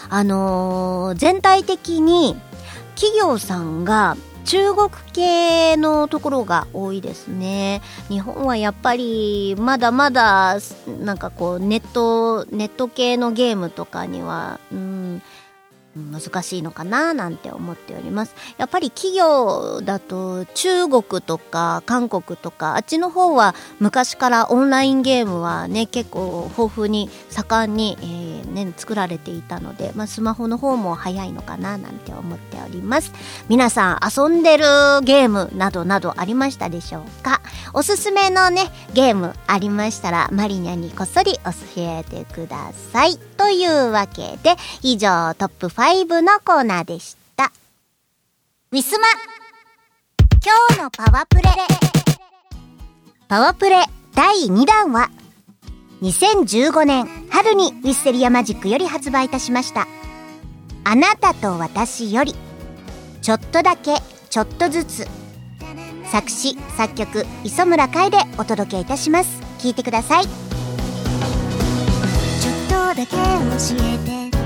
[0.10, 2.36] あのー、全体的に
[2.96, 4.16] 企業さんが
[4.48, 7.82] 中国系のところが多いですね。
[8.08, 10.58] 日本はやっぱりまだまだ
[11.02, 15.22] なんかこうネットネット系のゲームとかにはうん
[16.12, 18.36] 難しいのかななんて思っております。
[18.58, 33.12] やっぱり企業だと中国とか韓国とかあっちの方は昔からオンラインゲームはね結構豊富に盛んに、えー、ね、作られていたので、まあ、スマホの方も早いのかななんて思っております。
[33.50, 34.66] 皆さん遊んでる
[35.04, 37.41] ゲームなどなどありましたでしょうか？
[37.74, 41.39] おすすめのねゲームありましたらマリニャにこっそり教
[41.78, 43.18] えてください。
[43.48, 47.54] というわけで以上トップ5のコーナーでした。
[48.74, 49.08] ウィスマ
[50.43, 51.43] 今日のパワープレ。
[53.30, 55.10] パワープレ第2弾は
[56.02, 59.88] 2015年春にウィステリアマジックより発売いたしました。
[60.84, 62.36] あなたと私より
[63.22, 63.93] ちょっとだけ
[64.30, 65.08] ちょっとずつ
[66.12, 69.41] 作詞作曲磯村海でお届けいたします。
[69.60, 70.47] 聞いてください。
[72.94, 73.18] だけ教
[73.82, 74.38] えて。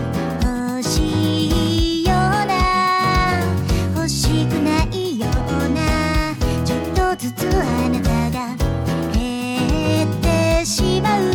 [0.74, 2.16] 欲しいよう
[2.48, 3.40] な
[3.96, 6.34] 欲しくないような
[6.66, 8.56] ちょっとずつあなたが
[9.14, 11.31] 減ってしまう。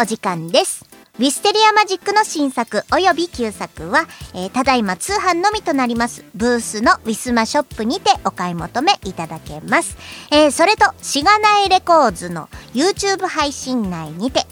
[0.00, 0.84] お時間です。
[1.18, 9.96] ウィステリアマジックの新作および旧作は、えーただいま通販のみとなりますブースのウィスマショップにてお買い求めいただけます。
[10.32, 14.44] えーそれと、しがないレコーズの YouTube 配信内にて、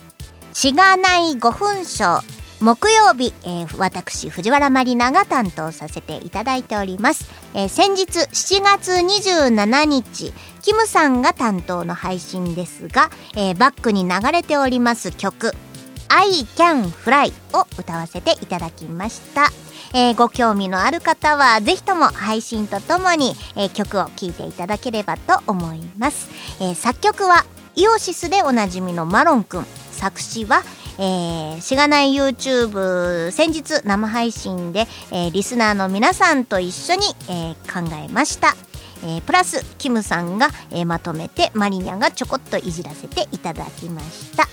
[0.53, 10.33] しがない5分ショー木曜日、えー私藤原まりなが担当させていただいております、えー先日7月27日
[10.63, 15.53] キムさんが担当の配信ですが、えーバックに流れております曲
[16.09, 19.49] 「I Can Fly」を歌わせていただきました。
[19.95, 27.45] えご興味のある方はぜひとも配信とともに、え曲を聴いていただければと思います、え作曲は
[27.77, 30.63] イオシスでおなじみのマロンくん作詞は
[31.03, 38.55] えー、しがない YouTube 先日生配信で、えー、リスナーの皆さんと一緒に、えー、考えました、
[39.03, 44.47] えー、プラスキムさんが、えー、まとめてマリニャがちょこっといじらせていただきました。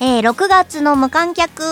[0.00, 1.62] えー、6月の無観客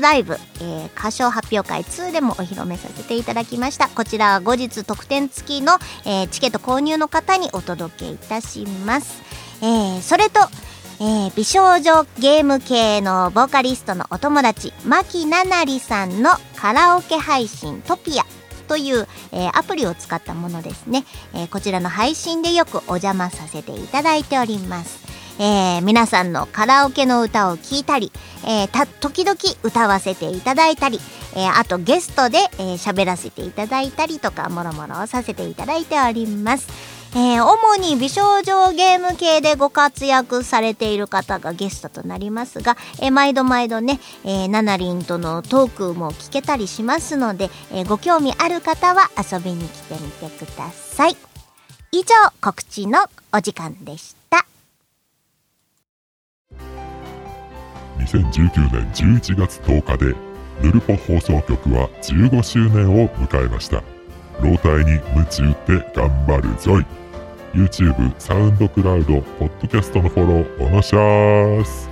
[0.00, 3.88] ライブ、えー、歌唱発表会2でもお披露目させていただきました。
[3.88, 9.22] こちらは後日特典付きの、えー、チケット購入の方にお届けいたします、
[9.62, 10.40] えー、それと、
[11.02, 18.24] えー、美少女ゲーム系のボーカリストのお友達牧ななりさんのカラオケ配信トピア
[18.68, 25.10] という、えー、アプリを使ったものですね、えー、こちらの配信でよくお邪魔させていただいております
[25.42, 28.12] えー、皆さんのカラオケの歌を聴いたり、
[28.46, 31.00] え、た時々歌わせていただいたり、
[31.34, 36.99] え、あとゲストで喋、えー、らせていただいたりとかもろもろさせていただいております。
[37.12, 51.16] えー、主に美少女ゲーム系でご活躍されている方がゲストとなりますが、えー、毎度毎度ね、えー、ナナリンとのトークも聞けたりしますので、えー、ご興味ある方は遊びに来てみてください。
[51.92, 52.06] 以上、
[52.40, 53.00] 告知の
[53.32, 54.46] お時間でした。
[57.98, 60.14] 2019年11月10日で
[60.62, 63.82] ヌルポ放送局は15周年を迎えました
[64.42, 66.99] 老体に夢中って頑張るぞい
[67.52, 71.90] YouTube、サウンドクラウド、ポッドキャストのフォローおのしゃーす。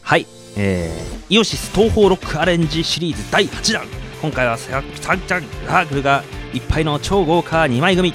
[0.00, 3.86] はい、えー、イオシス東方ロックアレンジシリーズ第8弾。
[4.22, 8.14] 今回はサンチャンラークルがいっぱいの超豪華2枚組。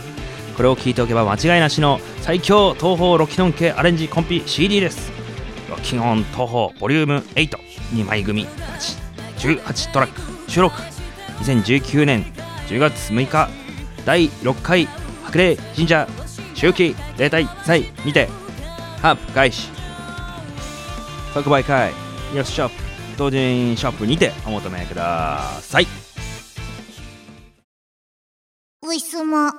[0.55, 5.11] これを聞いておけば間違いなしの最強東方ロキノン系アレンジコンピ CD です。
[5.69, 8.47] ロキノン東方ボリューム82枚組
[9.37, 10.81] 18トラック収録。
[11.39, 12.25] 2019年
[12.67, 13.49] 10月6日
[14.05, 14.87] 第6回
[15.25, 16.07] 白麗神社
[16.53, 18.27] 周期例大祭にて
[19.01, 19.69] ハープ開始
[21.33, 21.91] 即売会
[22.35, 22.75] ヨスショップ
[23.17, 25.87] 同人ショップにてお求めください。
[28.87, 29.53] ウイスマ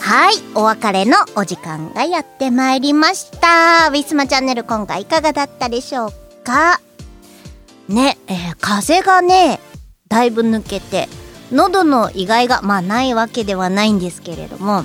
[0.00, 3.88] はい、お別れのお時間がやってまいりました。
[3.88, 6.12] ウィスマチャンネル今回いかがだったでしょう
[6.44, 6.80] か？
[7.88, 9.60] ね、えー、風がね、
[10.08, 11.08] だいぶ抜けて、
[11.50, 14.84] 喉の意外が、まあないわけではないんですけれども、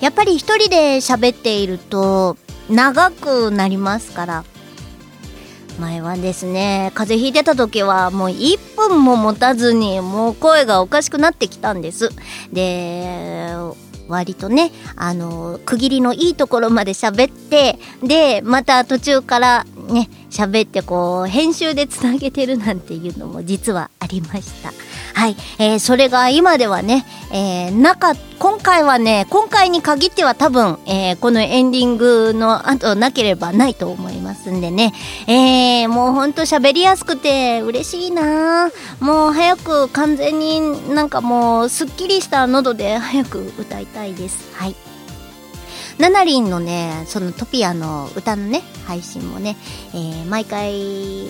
[0.00, 2.36] やっぱり一人で喋っていると
[2.68, 4.44] 長くなりますから、
[5.78, 12.10] 前はですね、風邪ひいてた時はもう1分も持たずにもう声がおかしくなってきたんです。
[12.52, 13.54] で、
[14.08, 24.72] 割とねあの区切りのいいところまで喋ってでまた途中からね喋ってこう編集でつなげてるなんていうのも実はありました。
[25.14, 34.92] はい、えー、それが今ではね、えー、なか今回はね今回に限っては多分、えー、このエンディングの後なければないと思いますんでね、
[35.28, 38.70] えー、もうほんと喋りやすくて嬉しいな。
[39.00, 44.54] もう早く完全になんかもうすっきりした喉で早く歌いたいです。
[44.56, 44.74] はい。
[45.98, 49.56] ナナリンのねそのトピアの歌のね配信もね、
[49.94, 51.26] えー、毎回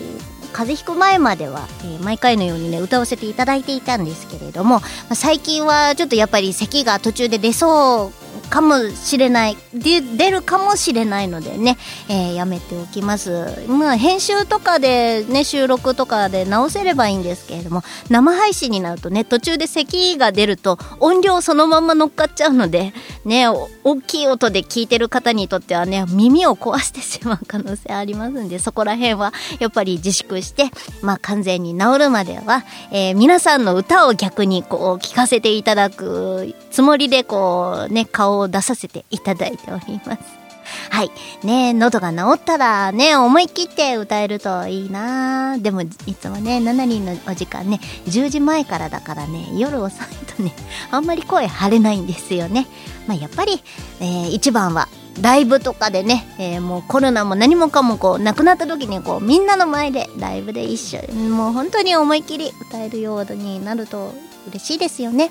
[0.53, 8.22] 風邪ひく前までは、えー、毎回のようにね歌わせていただいていたんですけれども、まあ、最近はちょっとやっぱり咳が途中で出そう
[8.53, 9.57] かもしれない。
[9.73, 11.79] で出るかもしれないのでね、
[12.11, 13.65] えー、やめておきます。
[13.67, 22.93] まあ編集とかでね収録とかで直せればいいんですけれども生配信になるとね途中で咳が出ると音量そのまま乗っかっちゃうので
[23.25, 30.65] ね大きい音で聞いてる方にとってはね耳を壊してしまう可能性ありますんでそこら辺はやっぱり自粛して
[31.01, 40.43] まあ完全に治るまでは、えー、皆さんの歌を逆にこう聞かせていただくつもりでこうね顔をを出させていただいております。
[40.91, 41.11] はい。
[41.45, 50.53] ね喉が治ったらね、思い切って歌えるといいなでも、いつもね、7人のお時間ね、10時前からだからね、夜遅いとね、
[50.91, 52.67] あんまり声張れないんですよね。
[53.07, 53.63] まあ、やっぱり、
[54.01, 54.89] えー、一番は、
[55.21, 64.15] ライブとかでね、えー、もうコロナも何もかもこう、なくなった時にこう、みんなの前でライブで一緒に、もう本当に思い切り歌えるようになると
[64.49, 65.31] 嬉しいですよね。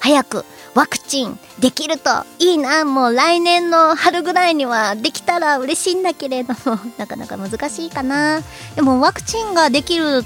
[0.00, 0.44] 早く
[0.74, 2.84] ワクチンできるといいな。
[2.84, 6.78] もう来年の春ぐらいにはできたら嬉しいんだけれども。
[6.98, 8.40] なかなか難しいかな。
[8.74, 10.24] でもワクチンができる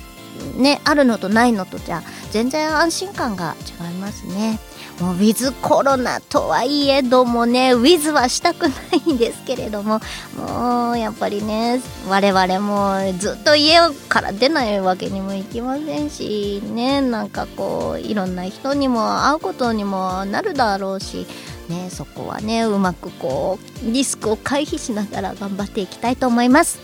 [0.57, 4.59] ねあるのとないのとじゃ全然安心感が違いますね。
[5.01, 8.75] もうウィズコロナとはいえどもねウィズはしたくな
[9.07, 10.01] いんですけれども
[10.37, 13.79] もうやっぱりね我々もずっと家
[14.09, 21.27] から出ないわけにもいきませんしねなんかこういろんな人にも会うことにもなるだろうし
[21.69, 26.81] ねそこはねうまくこうリスクを回避しながら頑張っていきたいと思います。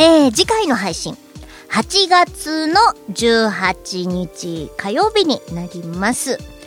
[0.00, 1.16] えー、次回の配信
[1.70, 2.74] 8月の
[3.12, 6.57] 18日火曜日になります。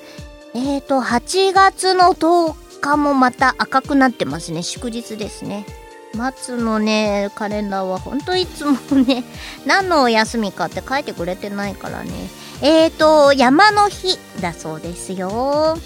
[0.54, 4.64] えーと、8月の10日もまた赤くなってますね。
[4.64, 5.66] 祝日ですね。
[6.14, 8.74] 松のね、カレンダーはほんといつも
[9.06, 9.24] ね、
[9.66, 12.12] 何のお休みかって書いてくれてないからね。
[12.62, 15.78] えーと、山の日だそうですよ。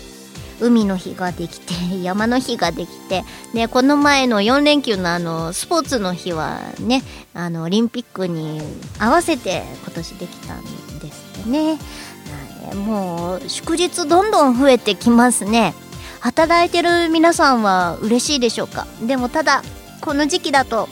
[0.60, 7.04] 海の日ができて、 山の日ができて、ね、この前の4連休のあの、スポーツの日はね、
[7.34, 8.62] あの、オリンピックに
[8.98, 10.64] 合わせて今年できたん
[11.00, 11.78] ですね。
[12.74, 15.74] もう祝日どんどん増えてきますね。
[16.22, 18.88] 働いてる皆さんは嬉しいでしょうか？
[19.04, 19.62] でもただ
[20.02, 20.90] この時期だと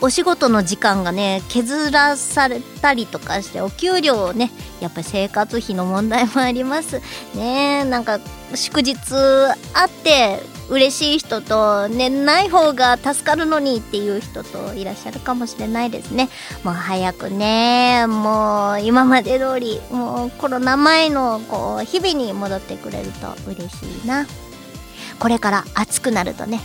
[0.00, 4.50] お仕事の時間がね削らされたりとかしてお給料をね
[4.80, 7.00] やっぱり生活費の問題もあります。
[7.34, 8.18] ねなんか
[8.54, 8.96] 祝日
[9.72, 16.28] あって嬉しい人とねない方が助かるのにっていう人といらっしゃるかもしれないですね。
[16.62, 24.26] もう早くねもう今まで通りもうコロナ前のこう日々に戻ってくれると嬉しいな。
[25.18, 26.60] これから暑くなるとね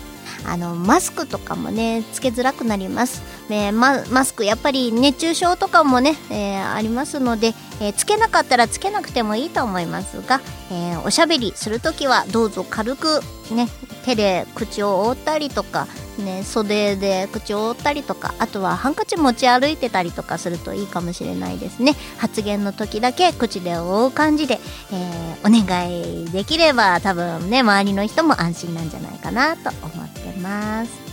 [0.46, 10.42] あのマスクとかもねつけづらくなります、ね、ママスクやっぱり熱中症とかもね、えー、ありますので、えー、つけなかったらつけなくてもいいと思いますが、
[10.72, 13.22] え、おしゃべりするときはどうぞ軽く
[13.52, 13.68] ね
[14.10, 15.88] 手で口を覆ったりとか
[16.20, 21.94] ね、袖で口を覆ったりとかあとはハンカチ持ち歩いてたりとかするといいかもしれないですね。
[22.18, 24.60] 発言の時だけ口で覆う感じで、
[24.92, 31.09] えー、お願いできれば多分ね周りの人も安心なんじゃないかなと思ってます。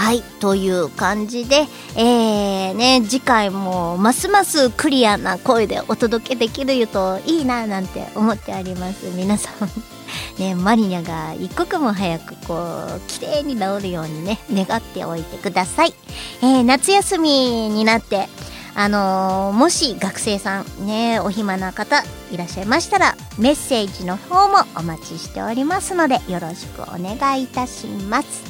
[0.00, 9.10] はい、という感じで、えー、ね、次回もますますクリアな声でお届けできるといいななんて思っております。
[9.14, 9.68] 皆さん
[10.40, 15.92] ね、マリニャが一刻も早くこう、綺麗に治るようにね、願っておいてください。
[16.40, 18.30] えー、夏休みになって、
[18.74, 28.49] あのー、もし学生さんね、お暇な方いらっしゃいましたら、メッセージの方もお待ちしておりますので、よろしくお願いいたします。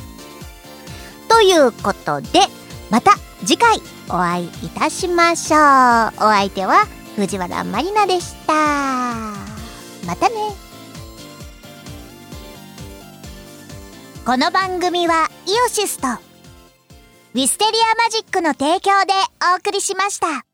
[1.31, 2.41] ということで、
[2.91, 3.13] また
[3.47, 3.79] 次回
[4.09, 5.61] お会いいたしましょう。
[5.61, 8.53] お相手は藤原まりなでした。
[10.07, 10.35] またね。
[14.27, 19.13] この番組はイオシスとウィステリアマジックの提供で
[19.55, 20.50] お送りしました。